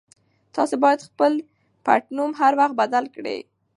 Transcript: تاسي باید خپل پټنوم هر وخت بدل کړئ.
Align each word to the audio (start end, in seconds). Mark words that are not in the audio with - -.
تاسي 0.55 0.75
باید 0.83 1.05
خپل 1.09 1.31
پټنوم 1.85 2.31
هر 2.39 2.53
وخت 2.59 2.75
بدل 2.81 3.05
کړئ. 3.15 3.39